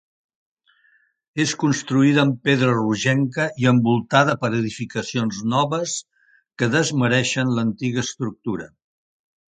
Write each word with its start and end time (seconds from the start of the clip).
És 1.43 1.51
construïda 1.63 2.23
amb 2.29 2.39
pedra 2.47 2.71
rogenca, 2.77 3.47
i 3.65 3.69
envoltada 3.73 4.37
per 4.45 4.53
edificacions 4.63 5.45
noves 5.55 5.97
que 6.61 6.75
desmereixen 6.79 7.57
l'antiga 7.59 8.05
estructura. 8.09 8.73